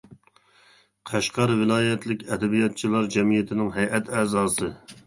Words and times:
قەشقەر 1.09 1.53
ۋىلايەتلىك 1.59 2.25
ئەدەبىياتچىلار 2.33 3.13
جەمئىيىتىنىڭ 3.19 3.73
ھەيئەت 3.79 4.13
ئەزاسى. 4.19 4.75